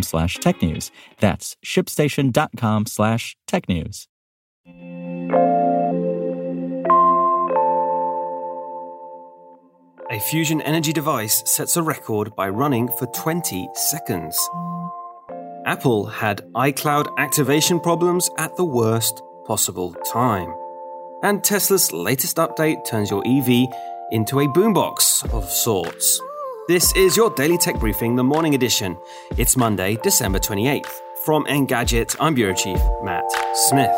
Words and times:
slash 0.00 0.38
technews. 0.38 0.90
That's 1.18 1.56
shipstation.com 1.62 2.86
slash 2.86 3.36
tech 3.46 3.68
news. 3.68 4.08
A 10.10 10.20
fusion 10.20 10.60
energy 10.62 10.92
device 10.92 11.42
sets 11.46 11.76
a 11.76 11.82
record 11.82 12.36
by 12.36 12.48
running 12.48 12.88
for 12.98 13.06
20 13.14 13.68
seconds. 13.74 14.38
Apple 15.64 16.04
had 16.06 16.42
iCloud 16.54 17.08
activation 17.18 17.80
problems 17.80 18.28
at 18.36 18.54
the 18.56 18.64
worst 18.64 19.22
possible 19.46 19.94
time. 20.12 20.54
And 21.22 21.42
Tesla's 21.42 21.92
latest 21.92 22.36
update 22.36 22.84
turns 22.84 23.10
your 23.10 23.22
EV 23.26 23.68
into 24.10 24.40
a 24.40 24.48
boombox 24.48 25.24
of 25.32 25.48
sorts. 25.48 26.20
This 26.68 26.94
is 26.94 27.16
your 27.16 27.28
Daily 27.30 27.58
Tech 27.58 27.80
Briefing, 27.80 28.14
the 28.14 28.22
morning 28.22 28.54
edition. 28.54 28.96
It's 29.36 29.56
Monday, 29.56 29.96
December 29.96 30.38
28th. 30.38 30.86
From 31.24 31.44
Engadget, 31.46 32.14
I'm 32.20 32.34
Bureau 32.36 32.54
Chief 32.54 32.78
Matt 33.02 33.24
Smith. 33.52 33.90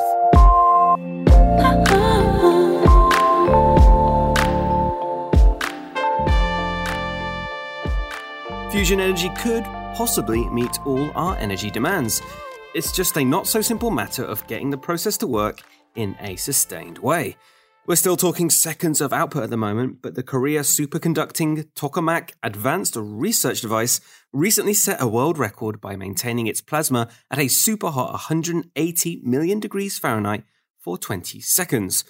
Fusion 8.73 8.99
energy 8.99 9.29
could 9.37 9.65
possibly 9.95 10.49
meet 10.49 10.79
all 10.87 11.11
our 11.15 11.37
energy 11.37 11.71
demands. 11.71 12.23
It's 12.75 12.93
just 12.93 13.19
a 13.19 13.25
not 13.27 13.47
so 13.47 13.61
simple 13.61 13.91
matter 13.91 14.25
of 14.25 14.47
getting 14.47 14.71
the 14.71 14.79
process 14.79 15.19
to 15.19 15.27
work 15.27 15.61
in 15.97 16.17
a 16.21 16.37
sustained 16.37 16.97
way. 16.97 17.37
We're 17.87 17.97
still 17.97 18.17
talking 18.17 18.49
seconds 18.49 19.03
of 19.03 19.13
output 19.13 19.43
at 19.43 19.51
the 19.51 19.59
moment, 19.59 20.01
but 20.01 20.15
the 20.15 20.23
Korea 20.23 20.61
superconducting 20.61 21.67
tokamak 21.75 22.31
advanced 22.43 22.97
research 22.97 23.61
device 23.61 24.01
recently 24.33 24.73
set 24.73 25.03
a 25.03 25.07
world 25.07 25.37
record 25.37 25.83
by 25.83 25.95
maintaining 25.95 26.47
its 26.47 26.63
plasma 26.63 27.09
at 27.31 27.39
a 27.39 27.49
super 27.49 27.91
hot 27.91 28.13
180 28.13 29.21
million 29.23 29.61
degrees 29.61 29.99
Fahrenheit 29.99 30.45
for 30.79 30.97
20 30.97 31.41
seconds, 31.41 32.05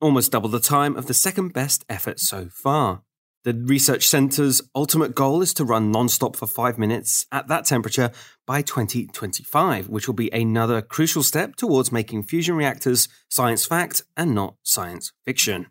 almost 0.00 0.32
double 0.32 0.48
the 0.48 0.58
time 0.58 0.96
of 0.96 1.06
the 1.06 1.14
second 1.14 1.52
best 1.52 1.84
effort 1.88 2.18
so 2.18 2.48
far. 2.48 3.02
The 3.42 3.54
research 3.54 4.06
center's 4.06 4.60
ultimate 4.74 5.14
goal 5.14 5.40
is 5.40 5.54
to 5.54 5.64
run 5.64 5.90
non-stop 5.90 6.36
for 6.36 6.46
five 6.46 6.76
minutes 6.78 7.24
at 7.32 7.48
that 7.48 7.64
temperature 7.64 8.10
by 8.46 8.60
2025, 8.60 9.88
which 9.88 10.06
will 10.06 10.14
be 10.14 10.30
another 10.30 10.82
crucial 10.82 11.22
step 11.22 11.56
towards 11.56 11.90
making 11.90 12.24
fusion 12.24 12.54
reactors 12.54 13.08
science 13.30 13.64
fact 13.64 14.02
and 14.14 14.34
not 14.34 14.56
science 14.62 15.12
fiction. 15.24 15.68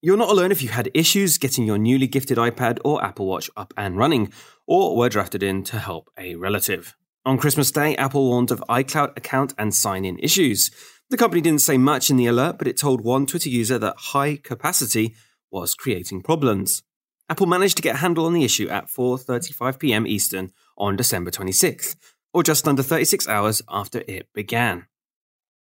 You're 0.00 0.16
not 0.16 0.30
alone 0.30 0.52
if 0.52 0.62
you 0.62 0.68
had 0.68 0.88
issues 0.94 1.38
getting 1.38 1.64
your 1.64 1.78
newly 1.78 2.06
gifted 2.06 2.38
iPad 2.38 2.78
or 2.84 3.04
Apple 3.04 3.26
Watch 3.26 3.50
up 3.56 3.74
and 3.76 3.96
running, 3.96 4.32
or 4.68 4.96
were 4.96 5.08
drafted 5.08 5.42
in 5.42 5.64
to 5.64 5.80
help 5.80 6.10
a 6.16 6.36
relative. 6.36 6.94
On 7.24 7.36
Christmas 7.36 7.72
Day, 7.72 7.96
Apple 7.96 8.28
warned 8.28 8.52
of 8.52 8.62
iCloud 8.68 9.16
account 9.16 9.52
and 9.58 9.74
sign 9.74 10.04
in 10.04 10.20
issues. 10.20 10.70
The 11.10 11.16
company 11.16 11.40
didn't 11.40 11.62
say 11.62 11.78
much 11.78 12.10
in 12.10 12.18
the 12.18 12.26
alert, 12.26 12.58
but 12.58 12.68
it 12.68 12.76
told 12.76 13.00
one 13.00 13.24
Twitter 13.24 13.48
user 13.48 13.78
that 13.78 13.96
high 13.96 14.36
capacity 14.36 15.14
was 15.50 15.74
creating 15.74 16.22
problems. 16.22 16.82
Apple 17.30 17.46
managed 17.46 17.76
to 17.76 17.82
get 17.82 17.96
a 17.96 17.98
handle 17.98 18.26
on 18.26 18.34
the 18.34 18.44
issue 18.44 18.68
at 18.68 18.88
4:35 18.88 19.78
p.m. 19.78 20.06
Eastern 20.06 20.52
on 20.76 20.96
December 20.96 21.30
26th, 21.30 21.96
or 22.34 22.42
just 22.42 22.68
under 22.68 22.82
36 22.82 23.26
hours 23.26 23.62
after 23.70 24.02
it 24.06 24.28
began. 24.34 24.86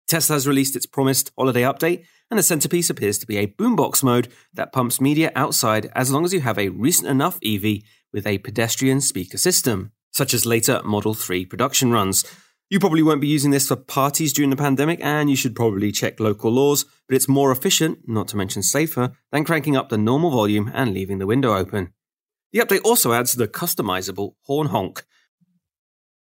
Tesla 0.08 0.36
has 0.36 0.48
released 0.48 0.76
its 0.76 0.86
promised 0.86 1.32
holiday 1.36 1.62
update, 1.62 2.04
and 2.30 2.38
the 2.38 2.42
centerpiece 2.42 2.88
appears 2.88 3.18
to 3.18 3.26
be 3.26 3.36
a 3.36 3.46
boombox 3.46 4.02
mode 4.02 4.28
that 4.54 4.72
pumps 4.72 5.00
media 5.00 5.32
outside 5.34 5.90
as 5.94 6.10
long 6.10 6.24
as 6.24 6.32
you 6.32 6.40
have 6.40 6.58
a 6.58 6.70
recent 6.70 7.08
enough 7.08 7.38
EV 7.44 7.82
with 8.12 8.26
a 8.26 8.38
pedestrian 8.38 9.00
speaker 9.00 9.36
system, 9.36 9.92
such 10.12 10.32
as 10.32 10.46
later 10.46 10.80
Model 10.84 11.12
3 11.12 11.44
production 11.44 11.90
runs, 11.92 12.24
you 12.68 12.80
probably 12.80 13.02
won't 13.02 13.20
be 13.20 13.28
using 13.28 13.52
this 13.52 13.68
for 13.68 13.76
parties 13.76 14.32
during 14.32 14.50
the 14.50 14.56
pandemic, 14.56 14.98
and 15.02 15.30
you 15.30 15.36
should 15.36 15.54
probably 15.54 15.92
check 15.92 16.18
local 16.18 16.50
laws, 16.50 16.84
but 17.06 17.14
it's 17.14 17.28
more 17.28 17.52
efficient, 17.52 18.00
not 18.06 18.28
to 18.28 18.36
mention 18.36 18.62
safer, 18.62 19.12
than 19.30 19.44
cranking 19.44 19.76
up 19.76 19.88
the 19.88 19.98
normal 19.98 20.30
volume 20.30 20.70
and 20.74 20.92
leaving 20.92 21.18
the 21.18 21.26
window 21.26 21.54
open. 21.54 21.92
The 22.52 22.60
update 22.60 22.80
also 22.84 23.12
adds 23.12 23.34
the 23.34 23.48
customizable 23.48 24.34
horn 24.42 24.68
honk. 24.68 25.04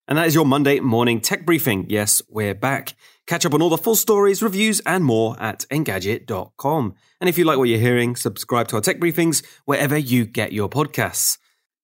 And 0.09 0.19
that 0.19 0.27
is 0.27 0.35
your 0.35 0.47
Monday 0.47 0.79
morning 0.81 1.21
tech 1.21 1.45
briefing. 1.45 1.87
Yes, 1.89 2.23
we're 2.29 2.55
back. 2.55 2.95
Catch 3.27 3.45
up 3.45 3.55
on 3.55 3.63
all 3.63 3.71
the 3.71 3.79
full 3.79 3.97
stories, 3.97 4.43
reviews, 4.43 4.81
and 4.81 5.05
more 5.05 5.37
at 5.41 5.61
engadget.com. 5.71 6.95
And 7.21 7.29
if 7.29 7.39
you 7.39 7.45
like 7.45 7.59
what 7.59 7.69
you're 7.69 7.81
hearing, 7.81 8.15
subscribe 8.15 8.69
to 8.69 8.77
our 8.77 8.83
tech 8.83 9.01
briefings 9.01 9.45
wherever 9.65 9.97
you 9.97 10.25
get 10.25 10.53
your 10.53 10.69
podcasts. 10.69 11.39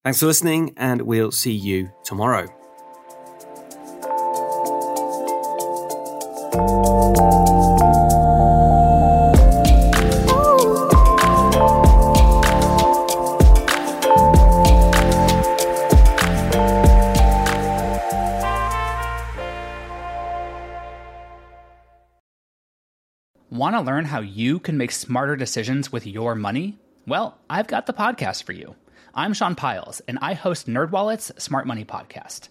Thanks 0.04 0.20
for 0.20 0.26
listening, 0.26 0.74
and 0.76 1.02
we'll 1.02 1.32
see 1.32 1.52
you 1.52 1.90
tomorrow. 2.04 2.61
Want 6.52 6.64
to 23.76 23.80
learn 23.80 24.04
how 24.04 24.20
you 24.20 24.58
can 24.58 24.76
make 24.76 24.90
smarter 24.90 25.36
decisions 25.36 25.90
with 25.90 26.06
your 26.06 26.34
money? 26.34 26.78
Well, 27.06 27.38
I've 27.48 27.66
got 27.66 27.86
the 27.86 27.94
podcast 27.94 28.42
for 28.42 28.52
you. 28.52 28.76
I'm 29.14 29.32
Sean 29.32 29.54
Pyles, 29.54 30.00
and 30.06 30.18
I 30.20 30.34
host 30.34 30.66
NerdWallet's 30.66 31.42
Smart 31.42 31.66
Money 31.66 31.86
Podcast. 31.86 32.50